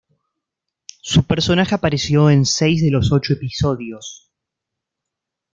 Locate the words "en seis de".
2.31-2.89